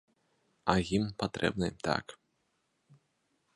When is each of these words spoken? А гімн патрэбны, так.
А 0.73 0.75
гімн 0.87 1.11
патрэбны, 1.19 1.69
так. 1.89 2.05